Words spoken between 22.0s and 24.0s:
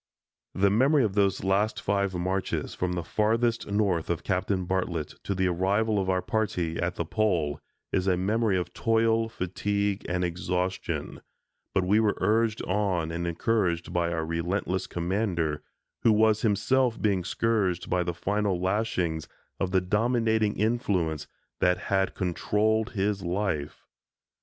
controlled his life.